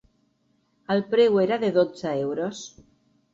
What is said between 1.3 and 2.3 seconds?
era de dotze